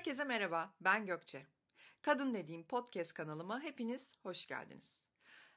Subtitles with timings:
[0.00, 1.46] Herkese merhaba, ben Gökçe.
[2.02, 5.04] Kadın dediğim podcast kanalıma hepiniz hoş geldiniz.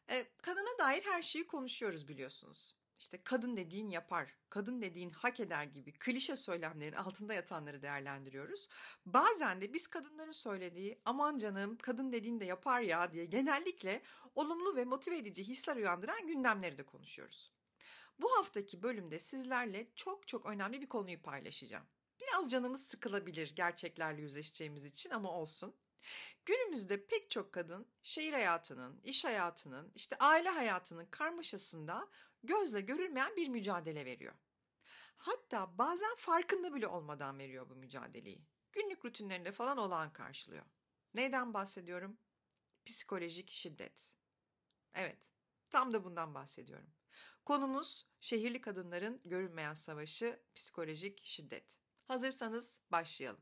[0.10, 2.76] E, kadına dair her şeyi konuşuyoruz biliyorsunuz.
[3.00, 8.70] İşte kadın dediğin yapar, kadın dediğin hak eder gibi klişe söylemlerin altında yatanları değerlendiriyoruz.
[9.06, 14.02] Bazen de biz kadınların söylediği aman canım kadın dediğin de yapar ya diye genellikle
[14.36, 17.52] olumlu ve motive edici hisler uyandıran gündemleri de konuşuyoruz.
[18.20, 21.86] Bu haftaki bölümde sizlerle çok çok önemli bir konuyu paylaşacağım.
[22.34, 25.76] Biraz canımız sıkılabilir gerçeklerle yüzleşeceğimiz için ama olsun.
[26.46, 32.10] Günümüzde pek çok kadın şehir hayatının, iş hayatının, işte aile hayatının karmaşasında
[32.44, 34.34] gözle görülmeyen bir mücadele veriyor.
[35.18, 38.46] Hatta bazen farkında bile olmadan veriyor bu mücadeleyi.
[38.72, 40.66] Günlük rutinlerinde falan olağan karşılıyor.
[41.14, 42.18] Neyden bahsediyorum?
[42.86, 44.18] Psikolojik şiddet.
[44.94, 45.32] Evet,
[45.70, 46.94] tam da bundan bahsediyorum.
[47.46, 51.83] Konumuz şehirli kadınların görünmeyen savaşı, psikolojik şiddet.
[52.14, 53.42] Hazırsanız başlayalım.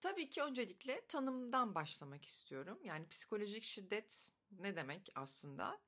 [0.00, 2.80] Tabii ki öncelikle tanımdan başlamak istiyorum.
[2.84, 5.80] Yani psikolojik şiddet ne demek aslında?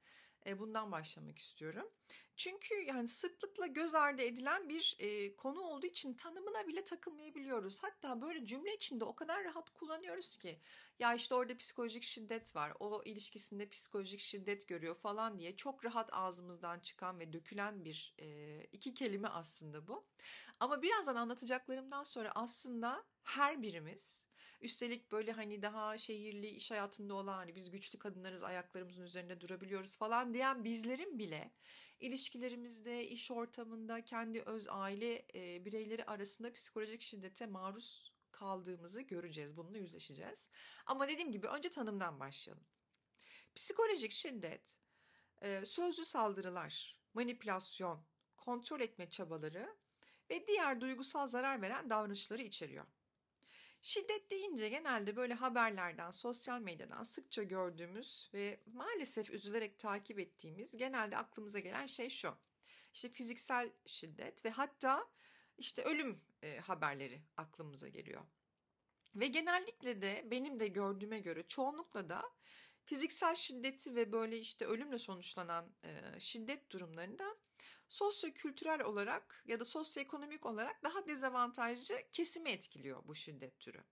[0.46, 1.90] E, bundan başlamak istiyorum.
[2.36, 7.82] Çünkü yani sıklıkla göz ardı edilen bir e, konu olduğu için tanımına bile takılmayabiliyoruz.
[7.82, 10.60] Hatta böyle cümle içinde o kadar rahat kullanıyoruz ki
[10.98, 12.72] ya işte orada psikolojik şiddet var.
[12.80, 18.60] O ilişkisinde psikolojik şiddet görüyor falan diye çok rahat ağzımızdan çıkan ve dökülen bir e,
[18.72, 20.06] iki kelime aslında bu.
[20.60, 24.31] Ama birazdan anlatacaklarımdan sonra aslında her birimiz
[24.62, 29.96] üstelik böyle hani daha şehirli iş hayatında olan hani biz güçlü kadınlarız ayaklarımızın üzerinde durabiliyoruz
[29.96, 31.52] falan diyen bizlerin bile
[32.00, 39.56] ilişkilerimizde, iş ortamında, kendi öz aile e, bireyleri arasında psikolojik şiddete maruz kaldığımızı göreceğiz.
[39.56, 40.48] Bununla yüzleşeceğiz.
[40.86, 42.64] Ama dediğim gibi önce tanımdan başlayalım.
[43.54, 44.78] Psikolojik şiddet
[45.40, 48.04] e, sözlü saldırılar, manipülasyon,
[48.36, 49.76] kontrol etme çabaları
[50.30, 52.86] ve diğer duygusal zarar veren davranışları içeriyor.
[53.82, 61.16] Şiddet deyince genelde böyle haberlerden, sosyal medyadan sıkça gördüğümüz ve maalesef üzülerek takip ettiğimiz genelde
[61.16, 62.34] aklımıza gelen şey şu.
[62.94, 65.08] İşte fiziksel şiddet ve hatta
[65.58, 68.22] işte ölüm e, haberleri aklımıza geliyor.
[69.14, 72.22] Ve genellikle de benim de gördüğüme göre çoğunlukla da
[72.84, 77.36] fiziksel şiddeti ve böyle işte ölümle sonuçlanan e, şiddet durumlarında
[77.88, 83.84] sosyo-kültürel olarak ya da sosyoekonomik olarak daha dezavantajlı kesimi etkiliyor bu şiddet türü.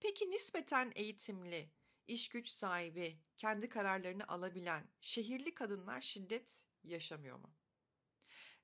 [0.00, 1.70] Peki nispeten eğitimli,
[2.06, 7.54] iş güç sahibi, kendi kararlarını alabilen şehirli kadınlar şiddet yaşamıyor mu?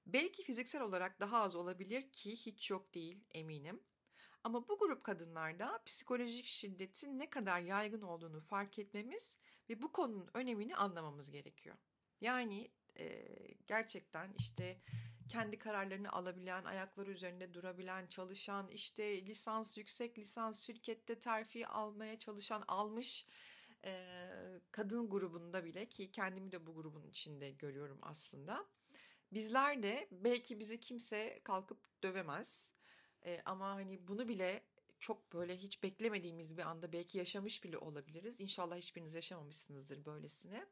[0.07, 3.83] Belki fiziksel olarak daha az olabilir ki hiç yok değil eminim.
[4.45, 10.31] Ama bu grup kadınlarda psikolojik şiddetin ne kadar yaygın olduğunu fark etmemiz ve bu konunun
[10.35, 11.77] önemini anlamamız gerekiyor.
[12.21, 12.71] Yani
[13.01, 13.29] e,
[13.67, 14.79] gerçekten işte
[15.29, 22.65] kendi kararlarını alabilen, ayakları üzerinde durabilen, çalışan, işte lisans, yüksek lisans şirkette terfi almaya çalışan,
[22.69, 23.27] almış
[23.85, 24.05] e,
[24.71, 28.67] kadın grubunda bile ki kendimi de bu grubun içinde görüyorum aslında.
[29.33, 32.75] Bizler de belki bizi kimse kalkıp dövemez
[33.27, 34.63] e, ama hani bunu bile
[34.99, 38.41] çok böyle hiç beklemediğimiz bir anda belki yaşamış bile olabiliriz.
[38.41, 40.67] İnşallah hiçbiriniz yaşamamışsınızdır böylesine.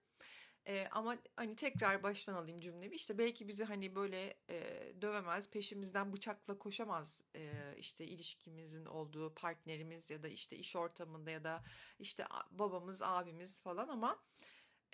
[0.66, 2.94] E, ama hani tekrar baştan alayım cümlemi.
[2.94, 10.10] İşte belki bizi hani böyle e, dövemez, peşimizden bıçakla koşamaz e, işte ilişkimizin olduğu partnerimiz
[10.10, 11.62] ya da işte iş ortamında ya da
[11.98, 14.18] işte babamız, abimiz falan ama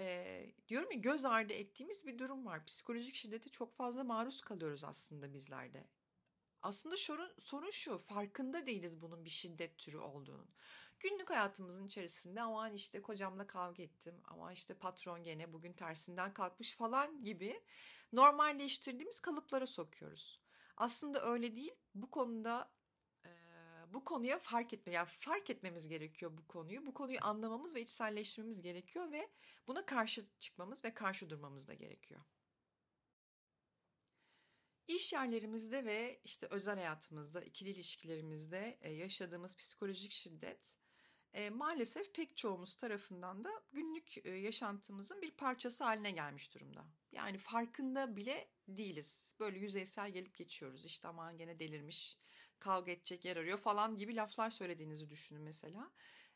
[0.00, 2.66] e, diyorum ya göz ardı ettiğimiz bir durum var.
[2.66, 5.84] Psikolojik şiddete çok fazla maruz kalıyoruz aslında bizlerde.
[6.62, 10.48] Aslında sorun, sorun şu farkında değiliz bunun bir şiddet türü olduğunun.
[11.02, 16.76] Günlük hayatımızın içerisinde aman işte kocamla kavga ettim ama işte patron gene bugün tersinden kalkmış
[16.76, 17.62] falan gibi
[18.12, 20.40] normalleştirdiğimiz kalıplara sokuyoruz.
[20.76, 21.74] Aslında öyle değil.
[21.94, 22.72] Bu konuda
[23.88, 26.86] bu konuya fark etme, yani fark etmemiz gerekiyor bu konuyu.
[26.86, 29.30] Bu konuyu anlamamız ve içselleştirmemiz gerekiyor ve
[29.66, 32.20] buna karşı çıkmamız ve karşı durmamız da gerekiyor.
[34.88, 40.81] İş yerlerimizde ve işte özel hayatımızda, ikili ilişkilerimizde yaşadığımız psikolojik şiddet
[41.34, 46.84] e, maalesef pek çoğumuz tarafından da günlük e, yaşantımızın bir parçası haline gelmiş durumda.
[47.12, 49.34] Yani farkında bile değiliz.
[49.40, 50.84] Böyle yüzeysel gelip geçiyoruz.
[50.86, 52.18] İşte aman gene delirmiş,
[52.58, 55.92] kavga edecek yer arıyor falan gibi laflar söylediğinizi düşünün mesela.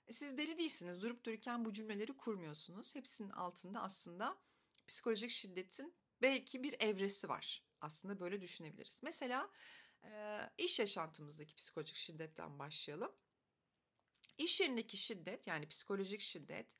[0.06, 1.02] E, siz deli değilsiniz.
[1.02, 2.94] Durup dururken bu cümleleri kurmuyorsunuz.
[2.94, 4.38] Hepsinin altında aslında
[4.86, 7.66] psikolojik şiddetin belki bir evresi var.
[7.80, 9.00] Aslında böyle düşünebiliriz.
[9.02, 9.50] Mesela
[10.58, 13.12] iş yaşantımızdaki psikolojik şiddetten başlayalım.
[14.38, 16.76] İş yerindeki şiddet yani psikolojik şiddet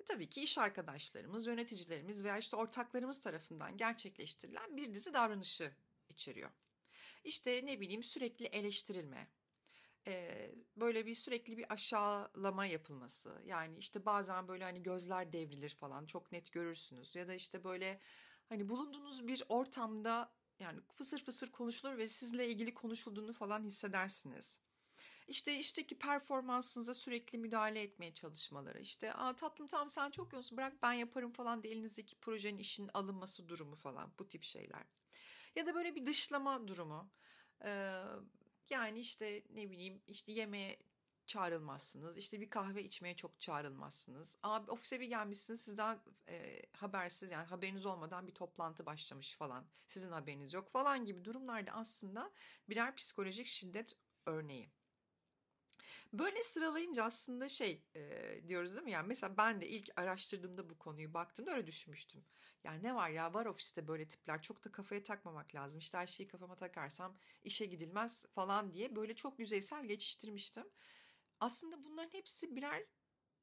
[0.00, 5.72] e, tabii ki iş arkadaşlarımız, yöneticilerimiz veya işte ortaklarımız tarafından gerçekleştirilen bir dizi davranışı
[6.08, 6.50] içeriyor.
[7.24, 9.28] İşte ne bileyim sürekli eleştirilme,
[10.76, 13.42] böyle bir sürekli bir aşağılama yapılması.
[13.44, 17.14] Yani işte bazen böyle hani gözler devrilir falan çok net görürsünüz.
[17.14, 18.00] Ya da işte böyle
[18.48, 24.60] hani bulunduğunuz bir ortamda yani fısır fısır konuşulur ve sizle ilgili konuşulduğunu falan hissedersiniz.
[25.30, 28.80] İşte işteki performansınıza sürekli müdahale etmeye çalışmaları.
[28.80, 32.90] İşte Aa, tatlım tamam sen çok yoğunsun bırak ben yaparım falan diye elinizdeki projenin işin
[32.94, 34.82] alınması durumu falan bu tip şeyler.
[35.56, 37.10] Ya da böyle bir dışlama durumu.
[37.64, 38.02] Ee,
[38.70, 40.78] yani işte ne bileyim işte yemeğe
[41.26, 42.16] çağrılmazsınız.
[42.16, 44.38] İşte bir kahve içmeye çok çağrılmazsınız.
[44.42, 45.98] Abi ofise bir gelmişsiniz sizden
[46.28, 49.66] e, habersiz yani haberiniz olmadan bir toplantı başlamış falan.
[49.86, 52.32] Sizin haberiniz yok falan gibi durumlarda aslında
[52.68, 53.96] birer psikolojik şiddet
[54.26, 54.79] örneği.
[56.12, 58.90] Böyle sıralayınca aslında şey e, diyoruz değil mi?
[58.90, 62.24] Yani mesela ben de ilk araştırdığımda bu konuyu baktığımda öyle düşünmüştüm.
[62.64, 65.78] Yani ne var ya var ofiste böyle tipler çok da kafaya takmamak lazım.
[65.78, 70.64] İşte her şeyi kafama takarsam işe gidilmez falan diye böyle çok yüzeysel geçiştirmiştim.
[71.40, 72.86] Aslında bunların hepsi birer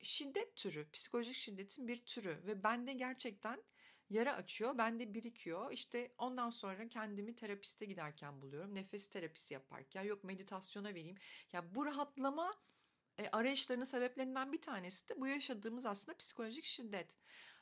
[0.01, 3.63] şiddet türü, psikolojik şiddetin bir türü ve bende gerçekten
[4.09, 5.71] yara açıyor, bende birikiyor.
[5.71, 8.75] İşte ondan sonra kendimi terapiste giderken buluyorum.
[8.75, 11.17] Nefes terapisi yaparken yok meditasyona vereyim.
[11.53, 12.55] Ya bu rahatlama
[13.17, 17.17] e, arayışlarının sebeplerinden bir tanesi de bu yaşadığımız aslında psikolojik şiddet.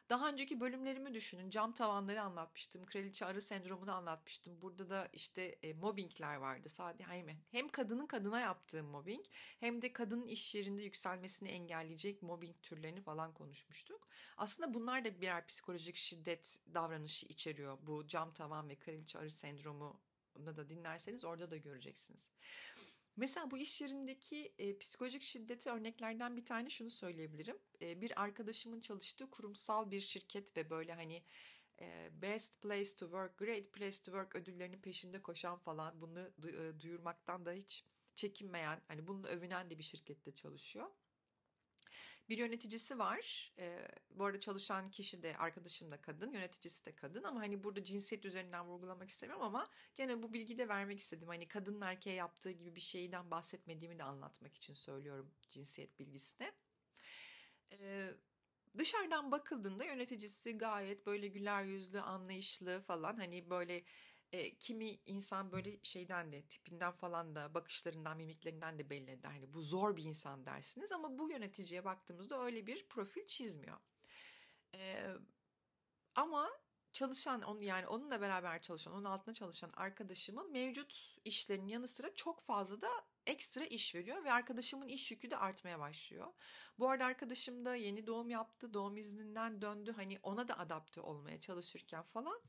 [0.10, 1.50] Daha önceki bölümlerimi düşünün.
[1.50, 2.86] Cam tavanları anlatmıştım.
[2.86, 4.62] Kraliçe arı sendromunu anlatmıştım.
[4.62, 6.70] Burada da işte e, mobbingler vardı.
[6.70, 9.26] Sadece hem, hem kadının kadına yaptığı mobbing
[9.60, 14.08] hem de kadının iş yerinde yükselmesini engelleyecek mobbing türlerini falan konuşmuştuk.
[14.38, 17.78] Aslında bunlar da birer psikolojik şiddet davranışı içeriyor.
[17.82, 20.02] Bu cam tavan ve kraliçe arı sendromu
[20.46, 22.32] da dinlerseniz orada da göreceksiniz.
[23.18, 27.58] Mesela bu iş yerindeki e, psikolojik şiddeti örneklerden bir tane şunu söyleyebilirim.
[27.82, 31.24] E, bir arkadaşımın çalıştığı kurumsal bir şirket ve böyle hani
[31.82, 36.80] e, Best Place to Work, Great Place to Work ödüllerinin peşinde koşan falan bunu du-
[36.80, 37.86] duyurmaktan da hiç
[38.16, 40.88] çekinmeyen, hani bunu övünen de bir şirkette çalışıyor
[42.30, 43.54] bir yöneticisi var.
[43.60, 47.84] E, bu arada çalışan kişi de arkadaşım da kadın, yöneticisi de kadın ama hani burada
[47.84, 51.28] cinsiyet üzerinden vurgulamak istemiyorum ama gene bu bilgi de vermek istedim.
[51.28, 56.54] Hani kadının erkeğe yaptığı gibi bir şeyden bahsetmediğimi de anlatmak için söylüyorum cinsiyet bilgisine.
[57.72, 58.10] E,
[58.78, 63.84] dışarıdan bakıldığında yöneticisi gayet böyle güler yüzlü, anlayışlı falan hani böyle
[64.32, 69.30] e, kimi insan böyle şeyden de tipinden falan da bakışlarından mimiklerinden de belli eder.
[69.30, 73.78] Hani bu zor bir insan dersiniz ama bu yöneticiye baktığımızda öyle bir profil çizmiyor.
[74.76, 75.08] E,
[76.16, 76.50] ama
[76.94, 82.42] çalışan onu yani onunla beraber çalışan onun altında çalışan arkadaşımın mevcut işlerinin yanı sıra çok
[82.42, 82.90] fazla da
[83.26, 86.34] ekstra iş veriyor ve arkadaşımın iş yükü de artmaya başlıyor.
[86.80, 89.94] Bu arada arkadaşım da yeni doğum yaptı, doğum izninden döndü.
[89.96, 92.42] Hani ona da adapte olmaya çalışırken falan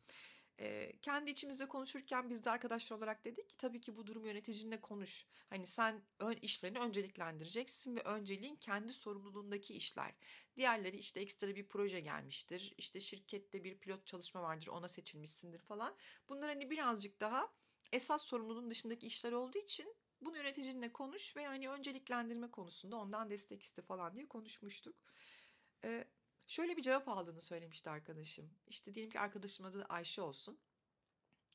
[0.60, 4.80] e, kendi içimizde konuşurken biz de arkadaşlar olarak dedik ki tabii ki bu durum yöneticinle
[4.80, 5.26] konuş.
[5.50, 10.14] Hani sen ön işlerini önceliklendireceksin ve önceliğin kendi sorumluluğundaki işler.
[10.56, 12.74] Diğerleri işte ekstra bir proje gelmiştir.
[12.78, 15.96] İşte şirkette bir pilot çalışma vardır ona seçilmişsindir falan.
[16.28, 17.52] Bunlar hani birazcık daha
[17.92, 23.62] esas sorumluluğun dışındaki işler olduğu için bunu yöneticinle konuş ve yani önceliklendirme konusunda ondan destek
[23.62, 24.96] iste falan diye konuşmuştuk.
[25.84, 26.04] Ee,
[26.46, 28.50] Şöyle bir cevap aldığını söylemişti arkadaşım.
[28.66, 30.58] İşte diyelim ki arkadaşım adı Ayşe olsun.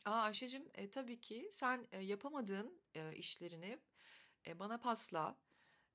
[0.05, 3.79] Aa Ayşe'cim e, tabii ki sen e, yapamadığın e, işlerini
[4.47, 5.37] e, bana pasla.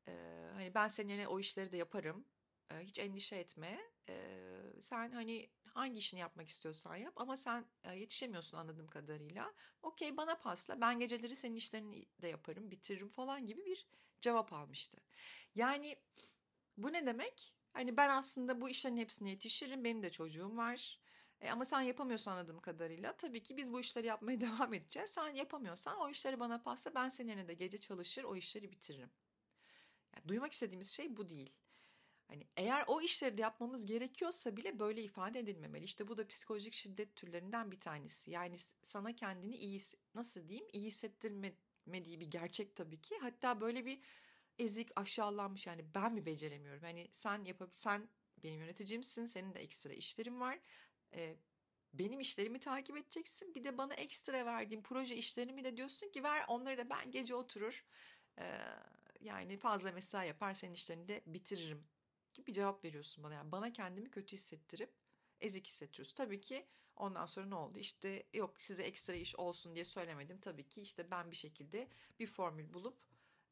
[0.08, 0.12] E,
[0.54, 2.26] hani ben senin yerine o işleri de yaparım.
[2.70, 3.80] E, hiç endişe etme.
[4.08, 4.16] E,
[4.80, 9.54] sen hani hangi işini yapmak istiyorsan yap ama sen e, yetişemiyorsun anladığım kadarıyla.
[9.82, 13.86] Okey bana pasla ben geceleri senin işlerini de yaparım bitiririm falan gibi bir
[14.20, 14.98] cevap almıştı.
[15.54, 15.96] Yani
[16.76, 17.55] bu ne demek?
[17.76, 19.84] Hani ben aslında bu işlerin hepsine yetişirim.
[19.84, 21.00] Benim de çocuğum var.
[21.40, 25.10] E, ama sen yapamıyorsan anladığım kadarıyla tabii ki biz bu işleri yapmaya devam edeceğiz.
[25.10, 29.10] Sen yapamıyorsan o işleri bana pasla ben senin de gece çalışır o işleri bitiririm.
[30.16, 31.56] Yani duymak istediğimiz şey bu değil.
[32.28, 35.84] Hani eğer o işleri de yapmamız gerekiyorsa bile böyle ifade edilmemeli.
[35.84, 38.30] İşte bu da psikolojik şiddet türlerinden bir tanesi.
[38.30, 39.80] Yani sana kendini iyi
[40.14, 43.18] nasıl diyeyim iyi hissettirmediği bir gerçek tabii ki.
[43.20, 44.00] Hatta böyle bir
[44.58, 46.82] ezik, aşağılanmış yani ben mi beceremiyorum?
[46.82, 48.08] Hani sen yapab sen
[48.42, 50.58] benim yöneticimsin, senin de ekstra işlerin var.
[51.14, 51.36] Ee,
[51.94, 53.54] benim işlerimi takip edeceksin.
[53.54, 57.34] Bir de bana ekstra verdiğim proje işlerimi de diyorsun ki ver onları da ben gece
[57.34, 57.84] oturur.
[58.38, 58.60] Ee,
[59.20, 61.84] yani fazla mesai yapar senin işlerini de bitiririm
[62.34, 63.34] gibi cevap veriyorsun bana.
[63.34, 64.92] Yani bana kendimi kötü hissettirip
[65.40, 66.14] ezik hissettiriyorsun.
[66.14, 67.78] Tabii ki ondan sonra ne oldu?
[67.78, 70.38] İşte yok size ekstra iş olsun diye söylemedim.
[70.38, 72.98] Tabii ki işte ben bir şekilde bir formül bulup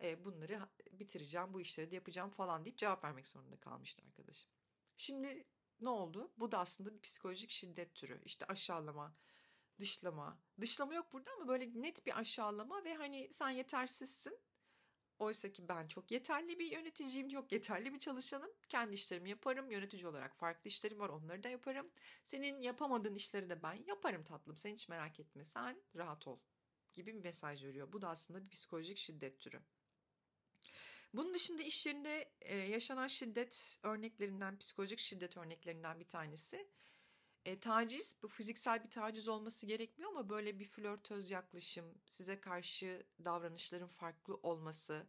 [0.03, 0.61] e, bunları
[0.93, 4.51] bitireceğim, bu işleri de yapacağım falan deyip cevap vermek zorunda kalmıştı arkadaşım.
[4.97, 5.47] Şimdi
[5.81, 6.33] ne oldu?
[6.37, 8.23] Bu da aslında bir psikolojik şiddet türü.
[8.25, 9.17] İşte aşağılama,
[9.79, 10.39] dışlama.
[10.61, 14.39] Dışlama yok burada ama böyle net bir aşağılama ve hani sen yetersizsin.
[15.19, 18.51] Oysa ki ben çok yeterli bir yöneticiyim, yok yeterli bir çalışanım.
[18.69, 19.71] Kendi işlerimi yaparım.
[19.71, 21.91] Yönetici olarak farklı işlerim var, onları da yaparım.
[22.25, 24.57] Senin yapamadığın işleri de ben yaparım tatlım.
[24.57, 25.45] Sen hiç merak etme.
[25.45, 26.41] Sen rahat ol
[26.95, 27.93] gibi bir mesaj veriyor.
[27.93, 29.61] Bu da aslında bir psikolojik şiddet türü.
[31.15, 36.69] Bunun dışında iş yerinde yaşanan şiddet örneklerinden, psikolojik şiddet örneklerinden bir tanesi
[37.45, 43.07] e, taciz bu fiziksel bir taciz olması gerekmiyor ama böyle bir flörtöz yaklaşım, size karşı
[43.25, 45.07] davranışların farklı olması,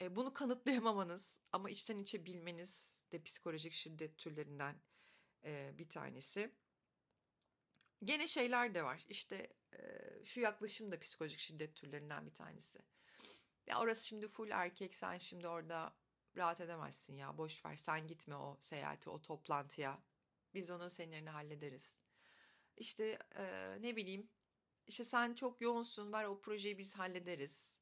[0.00, 4.76] e, bunu kanıtlayamamanız ama içten içe bilmeniz de psikolojik şiddet türlerinden
[5.44, 6.50] e, bir tanesi.
[8.04, 9.06] Gene şeyler de var.
[9.08, 9.78] İşte e,
[10.24, 12.78] şu yaklaşım da psikolojik şiddet türlerinden bir tanesi.
[13.70, 15.94] Ya orası şimdi full erkek, sen şimdi orada
[16.36, 17.38] rahat edemezsin ya.
[17.38, 19.98] Boş ver, sen gitme o seyahati, o toplantıya
[20.54, 22.02] biz onu senin yerine hallederiz.
[22.76, 24.30] İşte e, ne bileyim
[24.86, 27.80] işte sen çok yoğunsun var o projeyi biz hallederiz.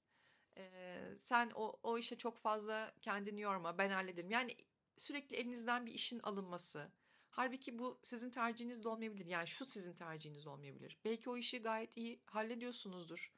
[0.56, 4.30] E, sen o, o işe çok fazla kendini yorma ben hallederim.
[4.30, 4.56] Yani
[4.96, 6.92] sürekli elinizden bir işin alınması.
[7.30, 9.26] Halbuki bu sizin tercihiniz de olmayabilir.
[9.26, 10.98] Yani şu sizin tercihiniz olmayabilir.
[11.04, 13.37] Belki o işi gayet iyi hallediyorsunuzdur.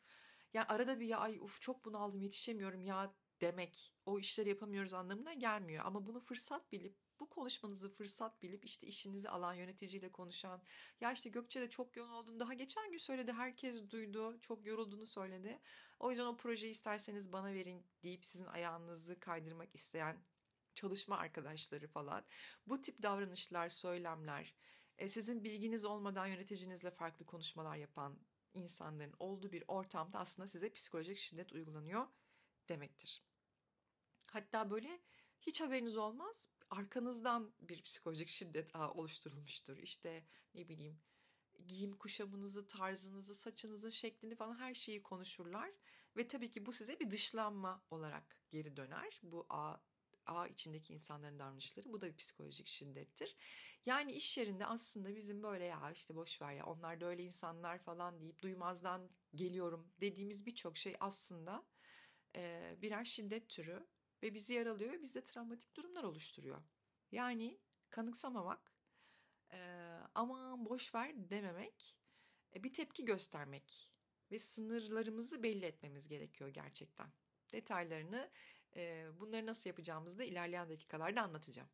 [0.55, 5.35] Yani arada bir ya ay uf çok bunaldım yetişemiyorum ya demek o işleri yapamıyoruz anlamına
[5.35, 5.85] gelmiyor.
[5.87, 10.63] Ama bunu fırsat bilip bu konuşmanızı fırsat bilip işte işinizi alan yöneticiyle konuşan
[11.01, 15.07] ya işte Gökçe de çok yoğun olduğunu daha geçen gün söyledi herkes duydu çok yorulduğunu
[15.07, 15.61] söyledi.
[15.99, 20.25] O yüzden o projeyi isterseniz bana verin deyip sizin ayağınızı kaydırmak isteyen
[20.75, 22.25] çalışma arkadaşları falan
[22.67, 24.55] bu tip davranışlar söylemler
[24.99, 28.19] e, sizin bilginiz olmadan yöneticinizle farklı konuşmalar yapan
[28.55, 32.07] insanların olduğu bir ortamda aslında size psikolojik şiddet uygulanıyor
[32.69, 33.23] demektir.
[34.27, 35.01] Hatta böyle
[35.41, 39.77] hiç haberiniz olmaz arkanızdan bir psikolojik şiddet ağı oluşturulmuştur.
[39.77, 41.01] İşte ne bileyim
[41.67, 45.71] giyim kuşamınızı, tarzınızı, saçınızın şeklini falan her şeyi konuşurlar.
[46.17, 49.21] Ve tabii ki bu size bir dışlanma olarak geri döner.
[49.23, 49.77] Bu ağ,
[50.31, 51.93] ağ içindeki insanların davranışları.
[51.93, 53.37] Bu da bir psikolojik şiddettir.
[53.87, 57.79] Yani iş yerinde aslında bizim böyle ya işte boş ver ya onlar da öyle insanlar
[57.79, 61.67] falan deyip duymazdan geliyorum dediğimiz birçok şey aslında
[62.37, 63.87] e, birer şiddet türü
[64.23, 66.63] ve bizi yaralıyor ve bizde travmatik durumlar oluşturuyor.
[67.13, 67.61] Yani
[67.91, 68.75] kanıksamamak,
[69.53, 69.59] e,
[70.15, 71.97] aman boş ver dememek,
[72.55, 73.93] e, bir tepki göstermek
[74.31, 77.13] ve sınırlarımızı belli etmemiz gerekiyor gerçekten.
[77.53, 78.31] Detaylarını
[79.21, 81.69] bunları nasıl yapacağımızı da ilerleyen dakikalarda anlatacağım.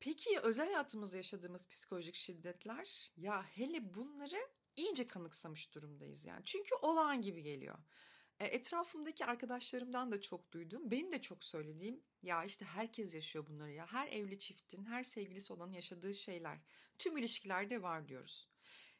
[0.00, 6.44] Peki özel hayatımızda yaşadığımız psikolojik şiddetler ya hele bunları iyice kanıksamış durumdayız yani.
[6.44, 7.78] Çünkü olağan gibi geliyor.
[8.40, 10.90] E, etrafımdaki arkadaşlarımdan da çok duydum.
[10.90, 13.86] Benim de çok söylediğim ya işte herkes yaşıyor bunları ya.
[13.86, 16.58] Her evli çiftin, her sevgilisi olanın yaşadığı şeyler.
[16.98, 18.48] Tüm ilişkilerde var diyoruz.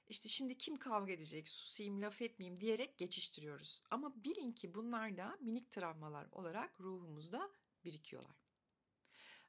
[0.09, 3.83] İşte şimdi kim kavga edecek, susayım, laf etmeyeyim diyerek geçiştiriyoruz.
[3.91, 7.51] Ama bilin ki bunlar da minik travmalar olarak ruhumuzda
[7.85, 8.37] birikiyorlar.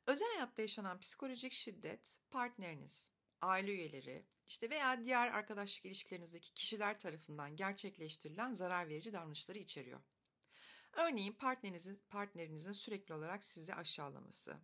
[0.08, 3.12] Özel hayatta yaşanan psikolojik şiddet partneriniz,
[3.42, 10.02] aile üyeleri, işte veya diğer arkadaşlık ilişkilerinizdeki kişiler tarafından gerçekleştirilen zarar verici davranışları içeriyor.
[10.94, 14.58] Örneğin partnerinizin, partnerinizin sürekli olarak sizi aşağılaması,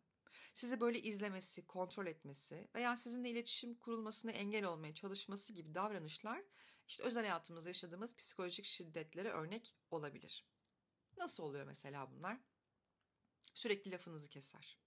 [0.54, 6.44] sizi böyle izlemesi, kontrol etmesi veya sizinle iletişim kurulmasına engel olmaya çalışması gibi davranışlar
[6.88, 10.48] işte özel hayatımızda yaşadığımız psikolojik şiddetlere örnek olabilir.
[11.18, 12.40] Nasıl oluyor mesela bunlar?
[13.54, 14.84] Sürekli lafınızı keser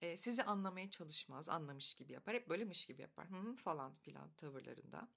[0.00, 2.34] e, sizi anlamaya çalışmaz, anlamış gibi yapar.
[2.34, 5.08] Hep böylemiş gibi yapar hı hı falan filan tavırlarında.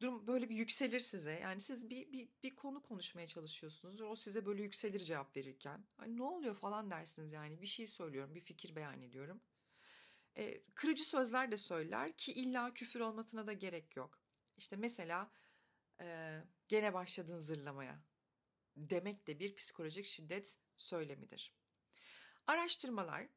[0.00, 1.38] Durum böyle bir yükselir size.
[1.42, 4.00] Yani siz bir, bir, bir konu konuşmaya çalışıyorsunuz.
[4.00, 5.86] O size böyle yükselir cevap verirken.
[5.96, 7.62] Hani ne oluyor falan dersiniz yani.
[7.62, 9.40] Bir şey söylüyorum, bir fikir beyan ediyorum.
[10.36, 14.18] E, kırıcı sözler de söyler ki illa küfür olmasına da gerek yok.
[14.56, 15.30] İşte mesela
[16.00, 16.38] e,
[16.68, 18.02] gene başladın zırlamaya
[18.76, 21.54] demek de bir psikolojik şiddet söylemidir.
[22.46, 23.28] Araştırmalar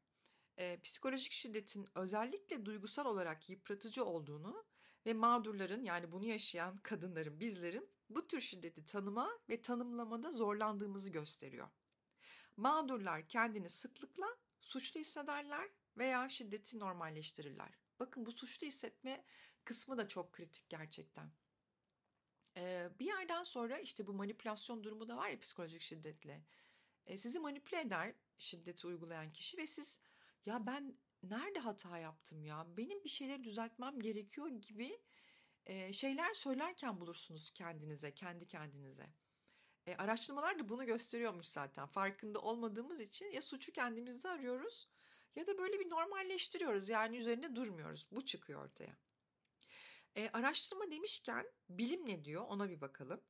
[0.58, 4.64] e, psikolojik şiddetin özellikle duygusal olarak yıpratıcı olduğunu
[5.06, 11.68] ve mağdurların yani bunu yaşayan kadınların, bizlerin bu tür şiddeti tanıma ve tanımlamada zorlandığımızı gösteriyor.
[12.56, 17.78] Mağdurlar kendini sıklıkla suçlu hissederler veya şiddeti normalleştirirler.
[18.00, 19.24] Bakın bu suçlu hissetme
[19.64, 21.30] kısmı da çok kritik gerçekten.
[22.56, 26.44] Ee, bir yerden sonra işte bu manipülasyon durumu da var ya psikolojik şiddetle.
[27.06, 30.00] Ee, sizi manipüle eder şiddeti uygulayan kişi ve siz
[30.46, 35.00] ya ben nerede hata yaptım ya benim bir şeyleri düzeltmem gerekiyor gibi
[35.66, 39.06] e, şeyler söylerken bulursunuz kendinize kendi kendinize.
[39.86, 44.88] E, araştırmalar da bunu gösteriyormuş zaten farkında olmadığımız için ya suçu kendimizde arıyoruz
[45.34, 48.08] ya da böyle bir normalleştiriyoruz yani üzerinde durmuyoruz.
[48.12, 48.96] Bu çıkıyor ortaya.
[50.16, 53.20] E, araştırma demişken bilim ne diyor ona bir bakalım.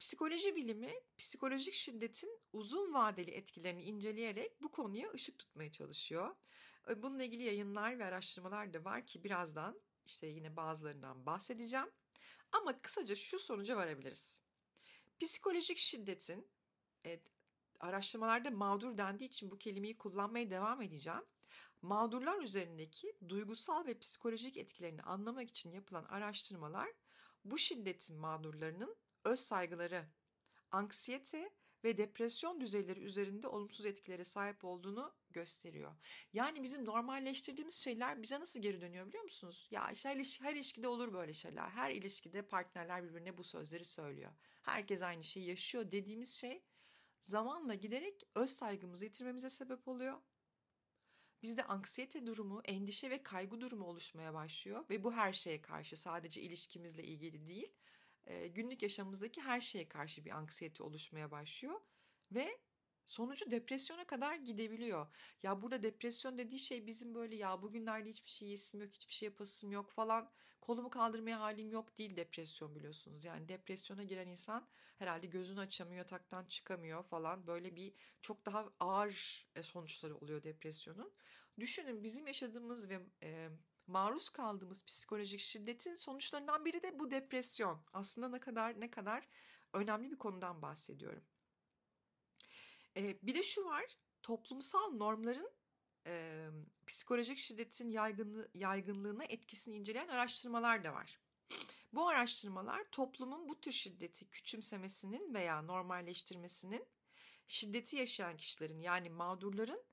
[0.00, 6.36] Psikoloji bilimi psikolojik şiddetin uzun vadeli etkilerini inceleyerek bu konuya ışık tutmaya çalışıyor.
[6.96, 11.90] Bununla ilgili yayınlar ve araştırmalar da var ki birazdan işte yine bazılarından bahsedeceğim.
[12.52, 14.42] Ama kısaca şu sonuca varabiliriz.
[15.20, 16.48] Psikolojik şiddetin
[17.06, 17.20] e,
[17.80, 21.24] araştırmalarda mağdur dendiği için bu kelimeyi kullanmaya devam edeceğim.
[21.82, 26.88] Mağdurlar üzerindeki duygusal ve psikolojik etkilerini anlamak için yapılan araştırmalar
[27.44, 30.06] bu şiddetin mağdurlarının öz saygıları,
[30.70, 31.50] anksiyete
[31.84, 35.92] ve depresyon düzeyleri üzerinde olumsuz etkilere sahip olduğunu gösteriyor.
[36.32, 39.68] Yani bizim normalleştirdiğimiz şeyler bize nasıl geri dönüyor biliyor musunuz?
[39.70, 41.68] Ya işte her, ilişki, her ilişkide olur böyle şeyler.
[41.68, 44.32] Her ilişkide partnerler birbirine bu sözleri söylüyor.
[44.62, 46.62] Herkes aynı şeyi yaşıyor dediğimiz şey
[47.20, 50.20] zamanla giderek öz saygımızı yitirmemize sebep oluyor.
[51.42, 56.42] Bizde anksiyete durumu, endişe ve kaygı durumu oluşmaya başlıyor ve bu her şeye karşı sadece
[56.42, 57.72] ilişkimizle ilgili değil,
[58.54, 61.80] günlük yaşamımızdaki her şeye karşı bir anksiyete oluşmaya başlıyor
[62.32, 62.58] ve
[63.06, 65.06] sonucu depresyona kadar gidebiliyor.
[65.42, 69.26] Ya burada depresyon dediği şey bizim böyle ya bugünlerde hiçbir şey yesim yok, hiçbir şey
[69.26, 73.24] yapasım yok falan, kolumu kaldırmaya halim yok değil depresyon biliyorsunuz.
[73.24, 79.46] Yani depresyona giren insan herhalde gözünü açamıyor, yataktan çıkamıyor falan böyle bir çok daha ağır
[79.60, 81.12] sonuçları oluyor depresyonun.
[81.60, 83.48] Düşünün bizim yaşadığımız ve e,
[83.86, 87.82] maruz kaldığımız psikolojik şiddetin sonuçlarından biri de bu depresyon.
[87.92, 89.28] Aslında ne kadar ne kadar
[89.72, 91.24] önemli bir konudan bahsediyorum.
[92.96, 93.84] Ee, bir de şu var,
[94.22, 95.50] toplumsal normların
[96.06, 96.46] e,
[96.86, 101.20] psikolojik şiddetin yaygınlığı, yaygınlığına etkisini inceleyen araştırmalar da var.
[101.92, 106.86] Bu araştırmalar toplumun bu tür şiddeti küçümsemesinin veya normalleştirmesinin
[107.46, 109.84] şiddeti yaşayan kişilerin yani mağdurların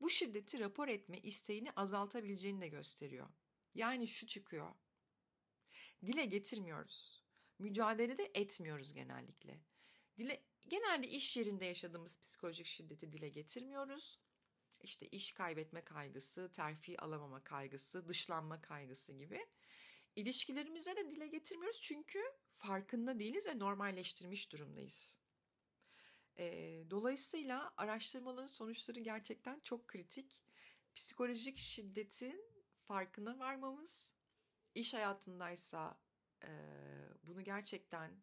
[0.00, 3.28] bu şiddeti rapor etme isteğini azaltabileceğini de gösteriyor.
[3.74, 4.74] Yani şu çıkıyor.
[6.06, 7.24] Dile getirmiyoruz.
[7.58, 9.60] Mücadele de etmiyoruz genellikle.
[10.18, 14.20] Dile genelde iş yerinde yaşadığımız psikolojik şiddeti dile getirmiyoruz.
[14.82, 19.46] İşte iş kaybetme kaygısı, terfi alamama kaygısı, dışlanma kaygısı gibi.
[20.16, 22.18] İlişkilerimize de dile getirmiyoruz çünkü
[22.50, 25.19] farkında değiliz ve normalleştirmiş durumdayız.
[26.40, 30.44] E, dolayısıyla araştırmaların sonuçları gerçekten çok kritik.
[30.94, 32.44] Psikolojik şiddetin
[32.82, 34.16] farkına varmamız,
[34.74, 36.00] iş hayatındaysa
[36.44, 36.50] e,
[37.22, 38.22] bunu gerçekten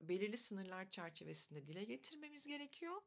[0.00, 3.02] belirli sınırlar çerçevesinde dile getirmemiz gerekiyor.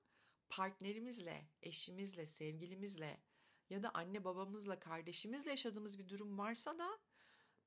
[0.49, 3.21] Partnerimizle, eşimizle, sevgilimizle
[3.69, 6.99] ya da anne babamızla, kardeşimizle yaşadığımız bir durum varsa da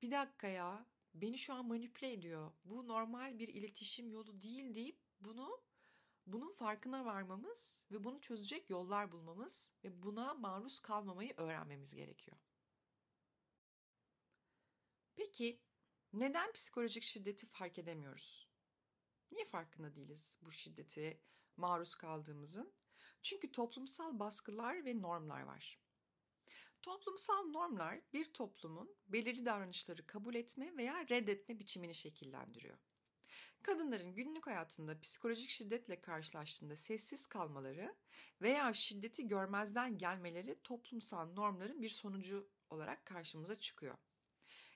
[0.03, 2.53] bir dakika ya beni şu an manipüle ediyor.
[2.65, 5.62] Bu normal bir iletişim yolu değil deyip bunu
[6.27, 12.37] bunun farkına varmamız ve bunu çözecek yollar bulmamız ve buna maruz kalmamayı öğrenmemiz gerekiyor.
[15.17, 15.61] Peki
[16.13, 18.49] neden psikolojik şiddeti fark edemiyoruz?
[19.33, 21.21] Niye farkında değiliz bu şiddete
[21.57, 22.75] maruz kaldığımızın?
[23.23, 25.83] Çünkü toplumsal baskılar ve normlar var.
[26.83, 32.79] Toplumsal normlar bir toplumun belirli davranışları kabul etme veya reddetme biçimini şekillendiriyor.
[33.63, 37.97] Kadınların günlük hayatında psikolojik şiddetle karşılaştığında sessiz kalmaları
[38.41, 43.99] veya şiddeti görmezden gelmeleri toplumsal normların bir sonucu olarak karşımıza çıkıyor.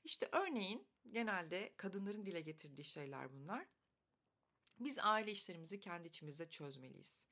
[0.04, 3.66] İşte örneğin genelde kadınların dile getirdiği şeyler bunlar.
[4.78, 7.26] Biz aile işlerimizi kendi içimizde çözmeliyiz.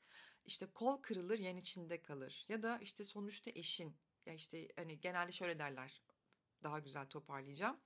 [0.45, 5.33] İşte kol kırılır yan içinde kalır ya da işte sonuçta eşin ya işte hani genelde
[5.33, 6.03] şöyle derler
[6.63, 7.81] daha güzel toparlayacağım.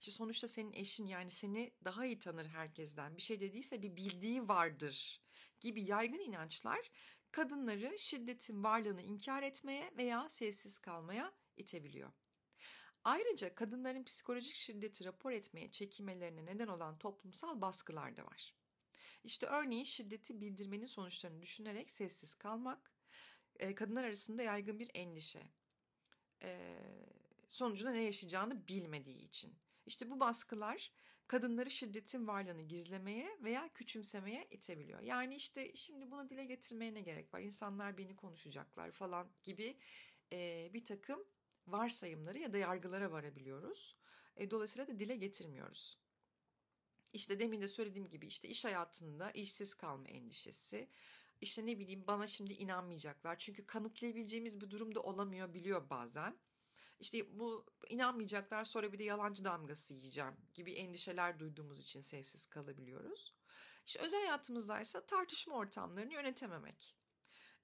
[0.00, 3.16] İşte sonuçta senin eşin yani seni daha iyi tanır herkesten.
[3.16, 5.22] Bir şey dediyse bir bildiği vardır
[5.60, 6.90] gibi yaygın inançlar
[7.30, 12.12] kadınları şiddetin varlığını inkar etmeye veya sessiz kalmaya itebiliyor.
[13.04, 18.54] Ayrıca kadınların psikolojik şiddeti rapor etmeye çekinmelerine neden olan toplumsal baskılar da var.
[19.24, 22.92] İşte örneğin şiddeti bildirmenin sonuçlarını düşünerek sessiz kalmak,
[23.76, 25.42] kadınlar arasında yaygın bir endişe,
[27.54, 29.58] sonucunda ne yaşayacağını bilmediği için.
[29.86, 30.92] İşte bu baskılar
[31.26, 35.00] kadınları şiddetin varlığını gizlemeye veya küçümsemeye itebiliyor.
[35.00, 37.40] Yani işte şimdi bunu dile getirmeye ne gerek var?
[37.40, 39.78] İnsanlar beni konuşacaklar falan gibi
[40.32, 41.24] e, bir takım
[41.66, 43.96] varsayımları ya da yargılara varabiliyoruz.
[44.36, 45.98] E, dolayısıyla da dile getirmiyoruz.
[47.12, 50.88] İşte demin de söylediğim gibi işte iş hayatında işsiz kalma endişesi.
[51.40, 53.38] İşte ne bileyim bana şimdi inanmayacaklar.
[53.38, 56.38] Çünkü kanıtlayabileceğimiz bir durumda olamıyor biliyor bazen.
[57.04, 63.34] İşte bu inanmayacaklar sonra bir de yalancı damgası yiyeceğim gibi endişeler duyduğumuz için sessiz kalabiliyoruz.
[63.86, 66.96] İşte özel hayatımızda ise tartışma ortamlarını yönetememek.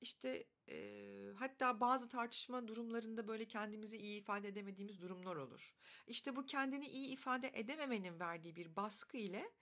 [0.01, 5.77] işte e, hatta bazı tartışma durumlarında böyle kendimizi iyi ifade edemediğimiz durumlar olur.
[6.07, 9.53] İşte bu kendini iyi ifade edememenin verdiği bir baskı ile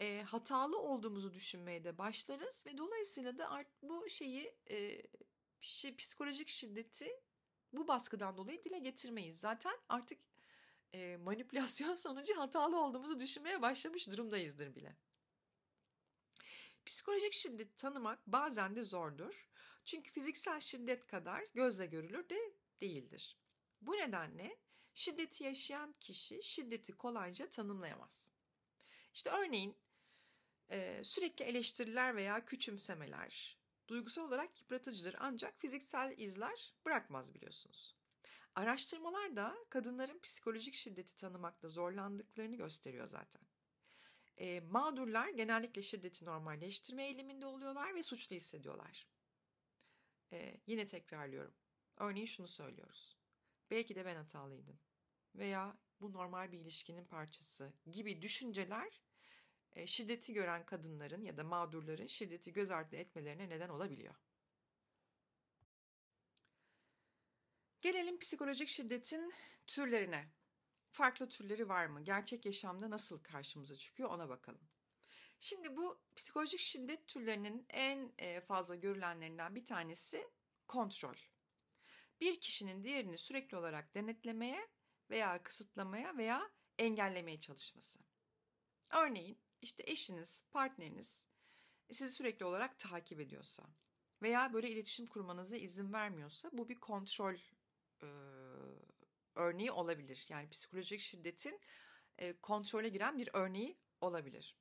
[0.00, 5.02] e, hatalı olduğumuzu düşünmeye de başlarız ve dolayısıyla da art, bu şeyi e,
[5.98, 7.10] psikolojik şiddeti
[7.72, 9.40] bu baskıdan dolayı dile getirmeyiz.
[9.40, 10.18] Zaten artık
[10.92, 14.96] e, manipülasyon sonucu hatalı olduğumuzu düşünmeye başlamış durumdayızdır bile.
[16.86, 19.48] Psikolojik şiddet tanımak bazen de zordur.
[19.84, 23.38] Çünkü fiziksel şiddet kadar gözle görülür de değildir.
[23.80, 24.58] Bu nedenle
[24.94, 28.32] şiddeti yaşayan kişi şiddeti kolayca tanımlayamaz.
[29.14, 29.76] İşte örneğin
[30.70, 33.57] e, sürekli eleştiriler veya küçümsemeler
[33.88, 37.96] duygusal olarak yıpratıcıdır ancak fiziksel izler bırakmaz biliyorsunuz.
[38.54, 43.42] Araştırmalar da kadınların psikolojik şiddeti tanımakta zorlandıklarını gösteriyor zaten.
[44.36, 49.08] E, mağdurlar genellikle şiddeti normalleştirme eğiliminde oluyorlar ve suçlu hissediyorlar.
[50.32, 51.54] E, yine tekrarlıyorum.
[51.96, 53.18] Örneğin şunu söylüyoruz.
[53.70, 54.78] Belki de ben hatalıydım.
[55.34, 59.00] Veya bu normal bir ilişkinin parçası gibi düşünceler
[59.86, 64.14] şiddeti gören kadınların ya da mağdurların şiddeti göz ardı etmelerine neden olabiliyor.
[67.80, 69.32] Gelelim psikolojik şiddetin
[69.66, 70.28] türlerine.
[70.90, 72.04] Farklı türleri var mı?
[72.04, 74.68] Gerçek yaşamda nasıl karşımıza çıkıyor ona bakalım.
[75.38, 80.30] Şimdi bu psikolojik şiddet türlerinin en e, fazla görülenlerinden bir tanesi
[80.68, 81.16] kontrol.
[82.20, 84.68] Bir kişinin diğerini sürekli olarak denetlemeye
[85.10, 88.00] veya kısıtlamaya veya engellemeye çalışması.
[88.92, 91.28] Örneğin işte eşiniz, partneriniz
[91.90, 93.64] sizi sürekli olarak takip ediyorsa
[94.22, 97.34] veya böyle iletişim kurmanıza izin vermiyorsa bu bir kontrol
[98.02, 98.08] e,
[99.34, 100.26] örneği olabilir.
[100.28, 101.60] Yani psikolojik şiddetin
[102.18, 104.56] e, kontrole giren bir örneği olabilir.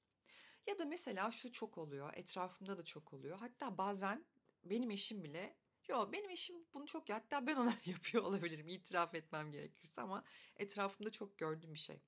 [0.67, 3.38] Ya da mesela şu çok oluyor, etrafımda da çok oluyor.
[3.38, 4.25] Hatta bazen
[4.65, 5.57] benim eşim bile,
[5.88, 10.23] yo benim eşim bunu çok hatta ben ona yapıyor olabilirim itiraf etmem gerekirse ama
[10.55, 12.01] etrafımda çok gördüğüm bir şey.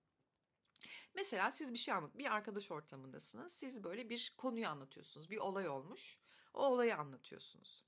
[1.15, 3.54] Mesela siz bir şey anlat, bir arkadaş ortamındasınız.
[3.54, 5.30] Siz böyle bir konuyu anlatıyorsunuz.
[5.30, 6.20] Bir olay olmuş.
[6.54, 7.86] O olayı anlatıyorsunuz.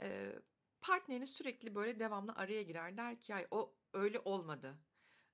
[0.00, 0.32] Ee,
[0.80, 2.96] partneriniz sürekli böyle devamlı araya girer.
[2.96, 4.78] Der ki ay o öyle olmadı.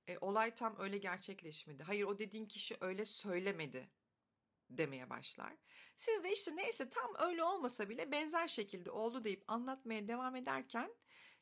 [0.07, 1.83] E, olay tam öyle gerçekleşmedi.
[1.83, 3.89] Hayır o dediğin kişi öyle söylemedi
[4.69, 5.53] demeye başlar.
[5.95, 10.95] Siz de işte neyse tam öyle olmasa bile benzer şekilde oldu deyip anlatmaya devam ederken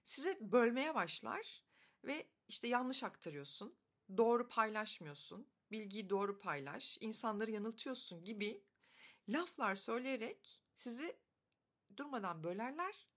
[0.03, 1.63] size bölmeye başlar
[2.03, 3.75] ve işte yanlış aktarıyorsun
[4.17, 8.63] doğru paylaşmıyorsun, bilgiyi doğru paylaş, insanları yanıltıyorsun gibi
[9.29, 11.17] laflar söyleyerek sizi
[11.97, 13.07] durmadan bölerler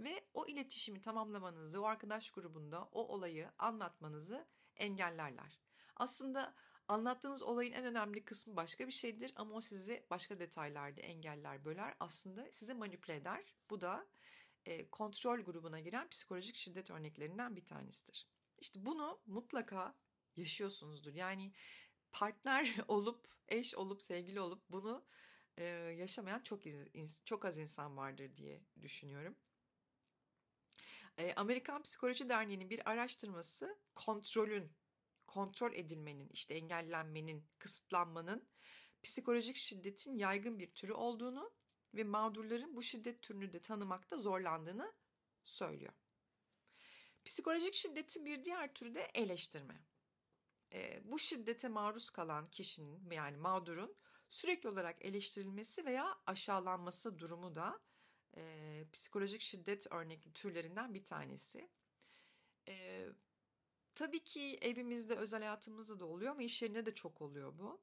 [0.00, 5.60] ve o iletişimi tamamlamanızı, o arkadaş grubunda o olayı anlatmanızı engellerler.
[5.96, 6.54] Aslında
[6.88, 11.94] anlattığınız olayın en önemli kısmı başka bir şeydir ama o sizi başka detaylarda engeller, böler.
[12.00, 13.54] Aslında sizi manipüle eder.
[13.70, 14.06] Bu da
[14.66, 18.26] e, kontrol grubuna giren psikolojik şiddet örneklerinden bir tanesidir.
[18.58, 19.94] İşte bunu mutlaka
[20.36, 21.14] yaşıyorsunuzdur.
[21.14, 21.52] Yani
[22.12, 25.04] partner olup, eş olup, sevgili olup bunu
[25.56, 25.64] e,
[25.98, 26.62] yaşamayan çok
[27.24, 29.36] çok az insan vardır diye düşünüyorum.
[31.18, 34.72] E, Amerikan Psikoloji Derneği'nin bir araştırması kontrolün,
[35.26, 38.48] kontrol edilmenin, işte engellenmenin, kısıtlanmanın
[39.02, 41.52] psikolojik şiddetin yaygın bir türü olduğunu
[41.94, 44.92] ve mağdurların bu şiddet türünü de tanımakta zorlandığını
[45.44, 45.92] söylüyor.
[47.24, 49.84] Psikolojik şiddetin bir diğer türü de eleştirme
[51.04, 53.96] bu şiddete maruz kalan kişinin yani mağdurun
[54.28, 57.80] sürekli olarak eleştirilmesi veya aşağılanması durumu da
[58.36, 61.70] e, psikolojik şiddet örnekli türlerinden bir tanesi.
[62.68, 63.06] E,
[63.94, 67.82] tabii ki evimizde, özel hayatımızda da oluyor ama iş yerinde de çok oluyor bu.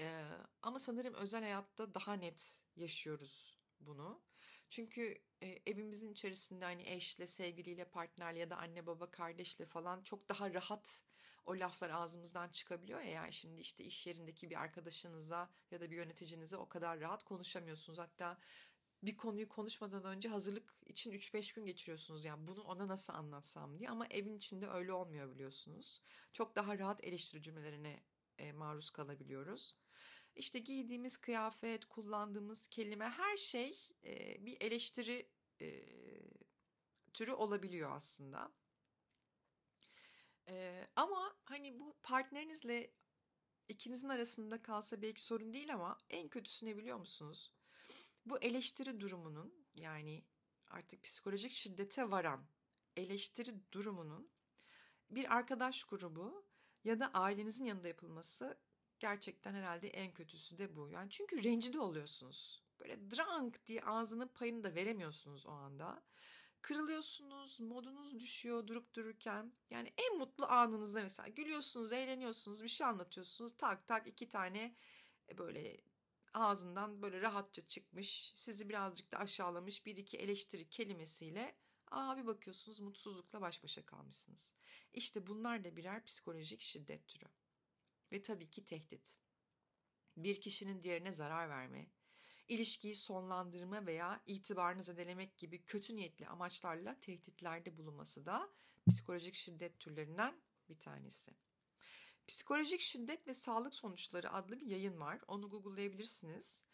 [0.00, 0.24] E,
[0.62, 4.22] ama sanırım özel hayatta daha net yaşıyoruz bunu.
[4.70, 10.28] Çünkü e, evimizin içerisinde hani eşle, sevgiliyle, partnerle ya da anne baba kardeşle falan çok
[10.28, 11.04] daha rahat
[11.46, 15.96] o laflar ağzımızdan çıkabiliyor ya yani şimdi işte iş yerindeki bir arkadaşınıza ya da bir
[15.96, 17.98] yöneticinize o kadar rahat konuşamıyorsunuz.
[17.98, 18.38] Hatta
[19.02, 22.24] bir konuyu konuşmadan önce hazırlık için 3-5 gün geçiriyorsunuz.
[22.24, 26.02] Yani bunu ona nasıl anlatsam diye ama evin içinde öyle olmuyor biliyorsunuz.
[26.32, 28.02] Çok daha rahat eleştiri cümlelerine
[28.38, 29.76] e, maruz kalabiliyoruz.
[30.36, 35.28] İşte giydiğimiz kıyafet, kullandığımız kelime her şey e, bir eleştiri
[35.60, 35.86] e,
[37.14, 38.52] türü olabiliyor aslında.
[40.50, 42.90] Ee, ama hani bu partnerinizle
[43.68, 47.52] ikinizin arasında kalsa belki sorun değil ama en kötüsü ne biliyor musunuz?
[48.26, 50.24] Bu eleştiri durumunun yani
[50.70, 52.46] artık psikolojik şiddete varan
[52.96, 54.30] eleştiri durumunun
[55.10, 56.46] bir arkadaş grubu
[56.84, 58.58] ya da ailenizin yanında yapılması
[58.98, 60.88] gerçekten herhalde en kötüsü de bu.
[60.88, 62.62] Yani çünkü rencide oluyorsunuz.
[62.80, 66.02] böyle drank diye ağzının payını da veremiyorsunuz o anda.
[66.62, 69.52] Kırılıyorsunuz, modunuz düşüyor durup dururken.
[69.70, 73.56] Yani en mutlu anınızda mesela gülüyorsunuz, eğleniyorsunuz, bir şey anlatıyorsunuz.
[73.56, 74.76] Tak tak iki tane
[75.28, 75.80] e, böyle
[76.34, 81.56] ağzından böyle rahatça çıkmış, sizi birazcık da aşağılamış bir iki eleştiri kelimesiyle
[81.90, 84.54] aa bir bakıyorsunuz mutsuzlukla baş başa kalmışsınız.
[84.92, 87.26] İşte bunlar da birer psikolojik şiddet türü.
[88.12, 89.18] Ve tabii ki tehdit.
[90.16, 91.90] Bir kişinin diğerine zarar verme,
[92.50, 98.50] ilişkiyi sonlandırma veya itibarını zedelemek gibi kötü niyetli amaçlarla tehditlerde bulunması da
[98.88, 101.30] psikolojik şiddet türlerinden bir tanesi.
[102.28, 105.20] Psikolojik şiddet ve sağlık sonuçları adlı bir yayın var.
[105.28, 106.64] Onu google'layabilirsiniz.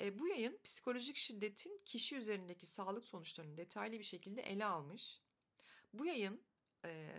[0.00, 5.22] E, bu yayın psikolojik şiddetin kişi üzerindeki sağlık sonuçlarını detaylı bir şekilde ele almış.
[5.92, 6.42] Bu yayın
[6.84, 7.10] e,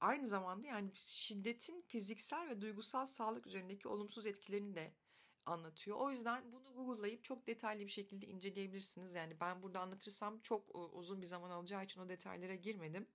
[0.00, 4.94] aynı zamanda yani şiddetin fiziksel ve duygusal sağlık üzerindeki olumsuz etkilerini de
[5.50, 5.96] anlatıyor.
[5.96, 9.14] O yüzden bunu Google'layıp çok detaylı bir şekilde inceleyebilirsiniz.
[9.14, 13.06] Yani ben burada anlatırsam çok uzun bir zaman alacağı için o detaylara girmedim.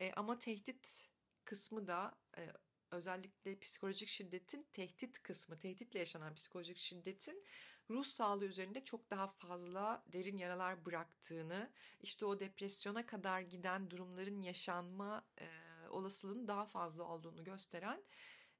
[0.00, 1.08] E, ama tehdit
[1.44, 2.52] kısmı da e,
[2.90, 7.44] özellikle psikolojik şiddetin tehdit kısmı, tehditle yaşanan psikolojik şiddetin
[7.90, 11.70] ruh sağlığı üzerinde çok daha fazla derin yaralar bıraktığını,
[12.00, 15.46] işte o depresyona kadar giden durumların yaşanma e,
[15.88, 18.02] olasılığının daha fazla olduğunu gösteren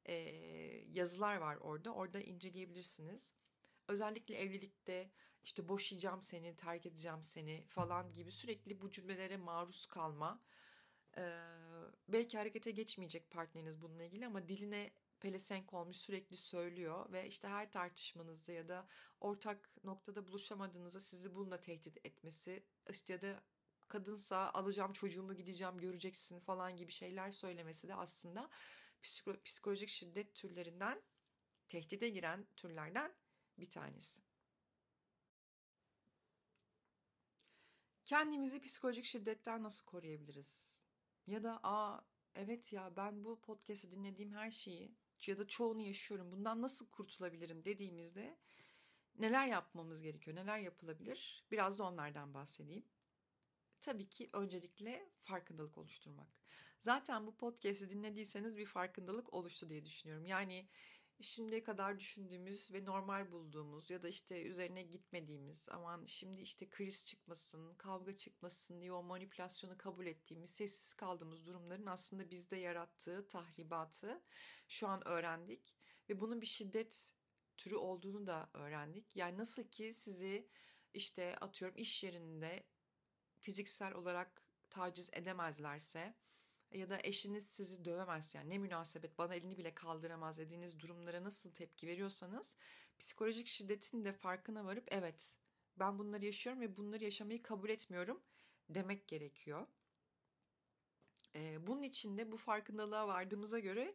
[0.09, 0.15] e,
[0.93, 1.95] yazılar var orada.
[1.95, 3.35] Orada inceleyebilirsiniz.
[3.89, 5.11] Özellikle evlilikte
[5.45, 10.41] işte boşayacağım seni, terk edeceğim seni falan gibi sürekli bu cümlelere maruz kalma.
[11.19, 11.33] Ee,
[12.09, 17.73] belki harekete geçmeyecek partneriniz bununla ilgili ama diline pelesenk olmuş sürekli söylüyor ve işte her
[17.73, 18.87] tartışmanızda ya da
[19.21, 23.43] ortak noktada buluşamadığınızda sizi bununla tehdit etmesi işte ya da
[23.89, 28.51] kadınsa alacağım çocuğumu gideceğim göreceksin falan gibi şeyler söylemesi de aslında
[29.45, 31.03] psikolojik şiddet türlerinden
[31.69, 33.13] tehdide giren türlerden
[33.59, 34.23] bir tanesi.
[38.05, 40.85] Kendimizi psikolojik şiddetten nasıl koruyabiliriz?
[41.27, 42.01] Ya da aa
[42.35, 44.95] evet ya ben bu podcast'i dinlediğim her şeyi
[45.27, 46.33] ya da çoğunu yaşıyorum.
[46.33, 48.39] Bundan nasıl kurtulabilirim dediğimizde
[49.19, 50.37] neler yapmamız gerekiyor?
[50.37, 51.45] Neler yapılabilir?
[51.51, 52.85] Biraz da onlardan bahsedeyim.
[53.81, 56.29] Tabii ki öncelikle farkındalık oluşturmak.
[56.83, 60.25] Zaten bu podcast'i dinlediyseniz bir farkındalık oluştu diye düşünüyorum.
[60.25, 60.69] Yani
[61.21, 67.07] şimdiye kadar düşündüğümüz ve normal bulduğumuz ya da işte üzerine gitmediğimiz aman şimdi işte kriz
[67.07, 74.23] çıkmasın, kavga çıkmasın diye o manipülasyonu kabul ettiğimiz, sessiz kaldığımız durumların aslında bizde yarattığı tahribatı
[74.69, 75.77] şu an öğrendik
[76.09, 77.15] ve bunun bir şiddet
[77.57, 79.17] türü olduğunu da öğrendik.
[79.17, 80.49] Yani nasıl ki sizi
[80.95, 82.67] işte atıyorum iş yerinde
[83.39, 86.22] fiziksel olarak taciz edemezlerse
[86.75, 91.51] ya da eşiniz sizi dövemez yani ne münasebet bana elini bile kaldıramaz dediğiniz durumlara nasıl
[91.51, 92.57] tepki veriyorsanız
[92.99, 95.39] psikolojik şiddetin de farkına varıp evet
[95.77, 98.23] ben bunları yaşıyorum ve bunları yaşamayı kabul etmiyorum
[98.69, 99.67] demek gerekiyor.
[101.59, 103.95] Bunun için de bu farkındalığa vardığımıza göre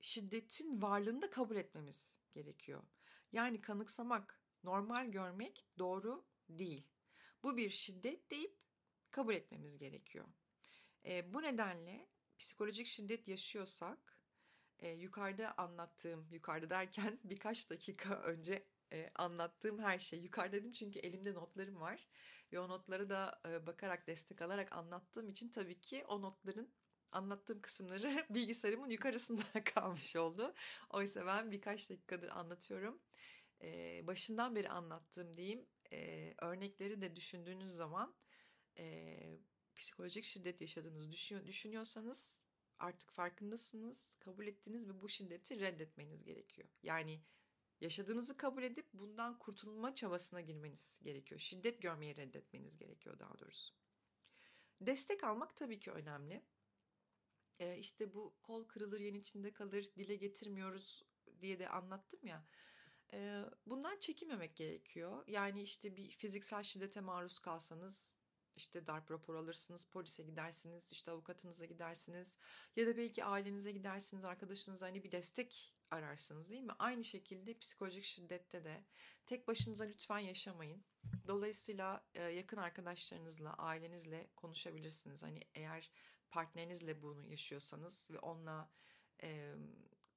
[0.00, 2.82] şiddetin varlığını da kabul etmemiz gerekiyor.
[3.32, 6.86] Yani kanıksamak, normal görmek doğru değil.
[7.42, 8.56] Bu bir şiddet deyip
[9.10, 10.24] kabul etmemiz gerekiyor.
[11.04, 12.08] E, bu nedenle
[12.38, 14.18] psikolojik şiddet yaşıyorsak
[14.78, 20.20] e, yukarıda anlattığım, yukarıda derken birkaç dakika önce e, anlattığım her şey.
[20.20, 22.08] Yukarıda dedim çünkü elimde notlarım var
[22.52, 26.72] ve o notları da e, bakarak destek alarak anlattığım için tabii ki o notların
[27.12, 29.42] anlattığım kısımları bilgisayarımın yukarısında
[29.74, 30.54] kalmış oldu.
[30.90, 33.00] Oysa ben birkaç dakikadır anlatıyorum.
[33.62, 38.14] E, başından beri anlattığım diyeyim e, örnekleri de düşündüğünüz zaman
[38.78, 39.38] e,
[39.78, 42.46] psikolojik şiddet yaşadığınızı düşünüyor, düşünüyorsanız
[42.78, 46.68] artık farkındasınız, kabul ettiniz ve bu şiddeti reddetmeniz gerekiyor.
[46.82, 47.20] Yani
[47.80, 51.40] yaşadığınızı kabul edip bundan kurtulma çabasına girmeniz gerekiyor.
[51.40, 53.74] Şiddet görmeyi reddetmeniz gerekiyor daha doğrusu.
[54.80, 56.42] Destek almak tabii ki önemli.
[57.58, 61.02] Ee, işte bu kol kırılır yen içinde kalır dile getirmiyoruz
[61.40, 62.46] diye de anlattım ya.
[63.12, 65.24] Ee, bundan çekinmemek gerekiyor.
[65.26, 68.17] Yani işte bir fiziksel şiddete maruz kalsanız
[68.58, 72.38] işte darp raporu alırsınız, polise gidersiniz, işte avukatınıza gidersiniz
[72.76, 76.72] ya da belki ailenize gidersiniz, arkadaşınıza hani bir destek ararsınız değil mi?
[76.78, 78.84] Aynı şekilde psikolojik şiddette de
[79.26, 80.84] tek başınıza lütfen yaşamayın.
[81.28, 85.22] Dolayısıyla yakın arkadaşlarınızla, ailenizle konuşabilirsiniz.
[85.22, 85.90] Hani eğer
[86.30, 88.70] partnerinizle bunu yaşıyorsanız ve onunla
[89.22, 89.54] e,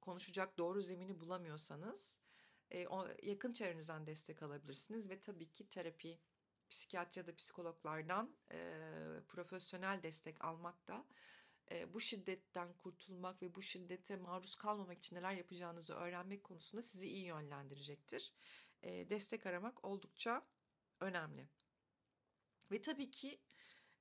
[0.00, 2.20] konuşacak doğru zemini bulamıyorsanız
[2.70, 6.18] e, o, yakın çevrenizden destek alabilirsiniz ve tabii ki terapi
[6.72, 8.58] psikiyatri ya da psikologlardan e,
[9.28, 11.06] profesyonel destek almak da
[11.70, 17.08] e, bu şiddetten kurtulmak ve bu şiddete maruz kalmamak için neler yapacağınızı öğrenmek konusunda sizi
[17.08, 18.34] iyi yönlendirecektir.
[18.82, 20.46] e, destek aramak oldukça
[21.00, 21.48] önemli.
[22.70, 23.40] Ve tabii ki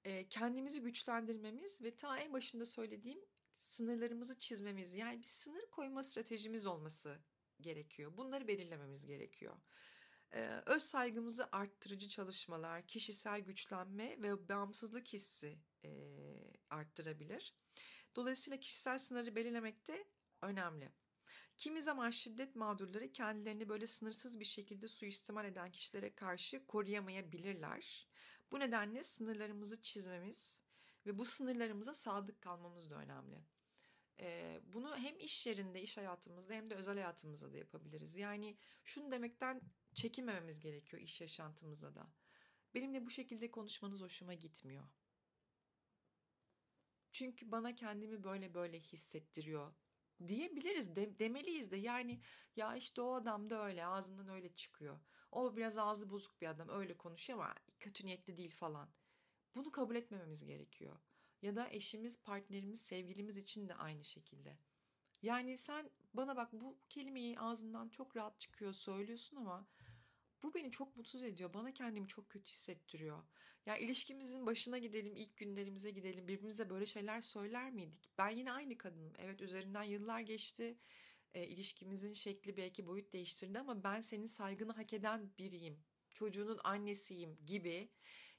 [0.03, 3.19] e, kendimizi güçlendirmemiz ve ta en başında söylediğim
[3.57, 7.19] sınırlarımızı çizmemiz yani bir sınır koyma stratejimiz olması
[7.61, 8.17] gerekiyor.
[8.17, 9.57] Bunları belirlememiz gerekiyor.
[10.65, 15.59] Öz saygımızı arttırıcı çalışmalar, kişisel güçlenme ve bağımsızlık hissi
[16.69, 17.55] arttırabilir.
[18.15, 20.07] Dolayısıyla kişisel sınırı belirlemek de
[20.41, 20.91] önemli.
[21.57, 28.07] Kimi zaman şiddet mağdurları kendilerini böyle sınırsız bir şekilde suistimal eden kişilere karşı koruyamayabilirler.
[28.51, 30.61] Bu nedenle sınırlarımızı çizmemiz
[31.05, 33.45] ve bu sınırlarımıza sadık kalmamız da önemli.
[34.73, 38.17] Bunu hem iş yerinde, iş hayatımızda hem de özel hayatımızda da yapabiliriz.
[38.17, 39.61] Yani şunu demekten
[39.93, 42.07] çekinmememiz gerekiyor iş yaşantımızda da.
[42.73, 44.83] Benimle bu şekilde konuşmanız hoşuma gitmiyor.
[47.11, 49.73] Çünkü bana kendimi böyle böyle hissettiriyor
[50.27, 52.21] diyebiliriz de, demeliyiz de yani
[52.55, 54.99] ya işte o adam da öyle ağzından öyle çıkıyor.
[55.31, 58.89] O biraz ağzı bozuk bir adam öyle konuşuyor ama kötü niyetli değil falan.
[59.55, 60.99] Bunu kabul etmememiz gerekiyor.
[61.41, 64.57] Ya da eşimiz, partnerimiz, sevgilimiz için de aynı şekilde.
[65.21, 69.67] Yani sen bana bak bu kelimeyi ağzından çok rahat çıkıyor söylüyorsun ama
[70.43, 71.53] bu beni çok mutsuz ediyor.
[71.53, 73.23] Bana kendimi çok kötü hissettiriyor.
[73.65, 76.27] Ya ilişkimizin başına gidelim, ilk günlerimize gidelim.
[76.27, 78.09] Birbirimize böyle şeyler söyler miydik?
[78.17, 79.13] Ben yine aynı kadınım.
[79.17, 80.77] Evet üzerinden yıllar geçti.
[81.33, 85.79] E, ilişkimizin şekli belki boyut değiştirdi ama ben senin saygını hak eden biriyim.
[86.13, 87.89] Çocuğunun annesiyim gibi.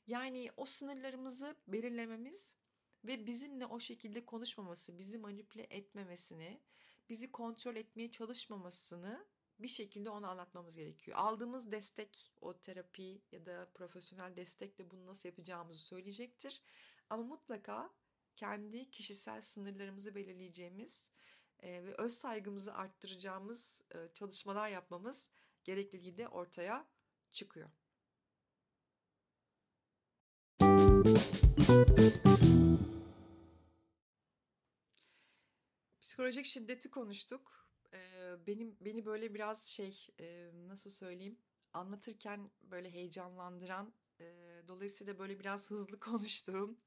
[0.07, 2.57] Yani o sınırlarımızı belirlememiz
[3.05, 6.61] ve bizimle o şekilde konuşmaması, bizi manipüle etmemesini,
[7.09, 9.27] bizi kontrol etmeye çalışmamasını
[9.63, 11.17] bir şekilde ona anlatmamız gerekiyor.
[11.19, 16.63] Aldığımız destek, o terapi ya da profesyonel destek de bunu nasıl yapacağımızı söyleyecektir.
[17.11, 17.91] Ama mutlaka
[18.37, 21.13] kendi kişisel sınırlarımızı belirleyeceğimiz
[21.61, 25.31] e, ve öz saygımızı arttıracağımız e, çalışmalar yapmamız
[25.65, 26.87] gerekliliği de ortaya
[27.33, 27.71] çıkıyor.
[36.01, 37.63] Psikolojik şiddeti konuştuk.
[38.47, 41.39] Benim beni böyle biraz şey e, nasıl söyleyeyim
[41.73, 44.25] anlatırken böyle heyecanlandıran e,
[44.69, 46.79] dolayısıyla böyle biraz hızlı konuştuğum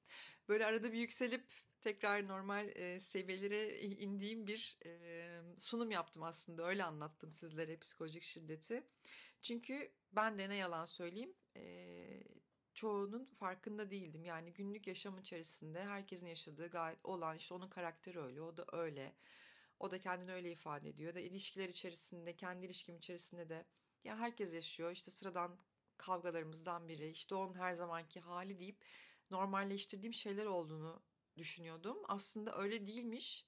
[0.50, 1.46] böyle arada bir yükselip
[1.82, 6.68] tekrar normal e, seviyelere indiğim bir e, sunum yaptım aslında.
[6.68, 8.84] Öyle anlattım sizlere psikolojik şiddeti.
[9.42, 12.24] Çünkü ben de ne yalan söyleyeyim e,
[12.74, 14.26] çoğunun farkında değildim.
[14.26, 19.16] Yani günlük yaşam içerisinde herkesin yaşadığı gayet olan işte onun karakteri öyle o da öyle
[19.80, 21.16] o da kendini öyle ifade ediyor.
[21.16, 23.66] Da ilişkiler içerisinde, kendi ilişkim içerisinde de
[24.04, 24.92] ya herkes yaşıyor.
[24.92, 25.60] İşte sıradan
[25.98, 27.10] kavgalarımızdan biri.
[27.10, 28.86] İşte onun her zamanki hali deyip
[29.32, 31.04] normalleştirdiğim şeyler olduğunu
[31.38, 31.98] düşünüyordum.
[32.08, 33.46] Aslında öyle değilmiş.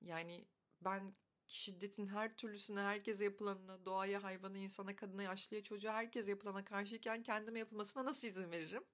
[0.00, 0.46] Yani
[0.80, 1.14] ben
[1.46, 7.58] şiddetin her türlüsüne, herkese yapılanına, doğaya, hayvana, insana, kadına, yaşlıya, çocuğa, herkese yapılana karşıyken kendime
[7.58, 8.84] yapılmasına nasıl izin veririm?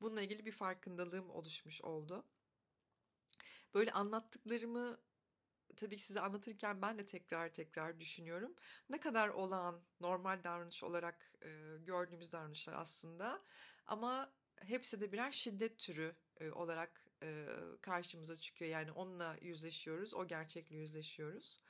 [0.00, 2.24] Bununla ilgili bir farkındalığım oluşmuş oldu.
[3.74, 4.98] Böyle anlattıklarımı
[5.78, 8.54] tabii ki size anlatırken ben de tekrar tekrar düşünüyorum.
[8.90, 11.48] Ne kadar olağan, normal davranış olarak e,
[11.86, 13.42] gördüğümüz davranışlar aslında.
[13.86, 17.46] Ama hepsi de birer şiddet türü e, olarak e,
[17.80, 18.70] karşımıza çıkıyor.
[18.70, 21.60] Yani onunla yüzleşiyoruz, o gerçekle yüzleşiyoruz.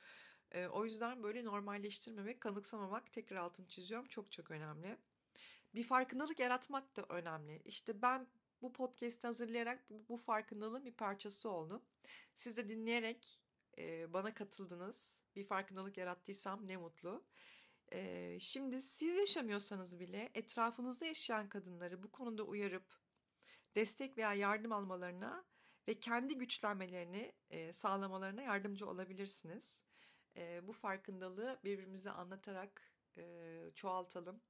[0.51, 4.97] E, o yüzden böyle normalleştirmemek, kanıksamamak tekrar altını çiziyorum çok çok önemli.
[5.75, 7.61] Bir farkındalık yaratmak da önemli.
[7.65, 8.27] İşte ben
[8.61, 11.81] bu podcast'i hazırlayarak bu farkındalığın bir parçası oldum.
[12.33, 13.41] Siz de dinleyerek
[14.07, 15.23] bana katıldınız.
[15.35, 17.25] Bir farkındalık yarattıysam ne mutlu.
[18.39, 22.99] şimdi siz yaşamıyorsanız bile etrafınızda yaşayan kadınları bu konuda uyarıp
[23.75, 25.45] destek veya yardım almalarına
[25.87, 27.33] ve kendi güçlenmelerini
[27.71, 29.83] sağlamalarına yardımcı olabilirsiniz.
[30.63, 32.93] bu farkındalığı birbirimize anlatarak
[33.75, 34.41] çoğaltalım.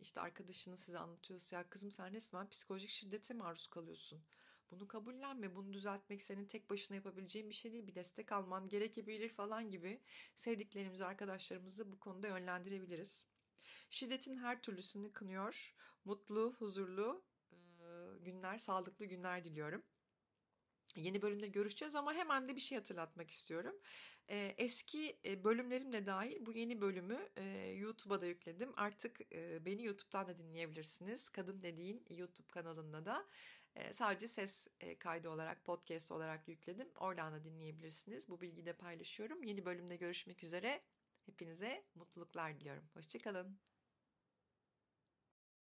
[0.00, 4.24] İşte arkadaşınız size anlatıyorsa ya kızım sen resmen psikolojik şiddete maruz kalıyorsun.
[4.70, 5.54] Bunu kabullenme.
[5.54, 7.86] Bunu düzeltmek senin tek başına yapabileceğin bir şey değil.
[7.86, 10.00] Bir destek alman gerekebilir falan gibi
[10.34, 13.28] sevdiklerimizi, arkadaşlarımızı bu konuda yönlendirebiliriz.
[13.90, 15.74] Şiddetin her türlüsünü kınıyor.
[16.04, 17.24] Mutlu, huzurlu
[18.20, 19.82] günler, sağlıklı günler diliyorum.
[20.96, 23.76] Yeni bölümde görüşeceğiz ama hemen de bir şey hatırlatmak istiyorum.
[24.58, 27.28] eski bölümlerimle dahil bu yeni bölümü
[27.76, 28.72] YouTube'a da yükledim.
[28.76, 29.20] Artık
[29.66, 31.28] beni YouTube'dan da dinleyebilirsiniz.
[31.28, 33.26] Kadın Dediğin YouTube kanalında da
[33.92, 34.68] sadece ses
[34.98, 36.88] kaydı olarak, podcast olarak yükledim.
[36.96, 38.28] Oradan da dinleyebilirsiniz.
[38.28, 39.42] Bu bilgiyi de paylaşıyorum.
[39.42, 40.82] Yeni bölümde görüşmek üzere.
[41.26, 42.84] Hepinize mutluluklar diliyorum.
[42.94, 43.58] Hoşçakalın.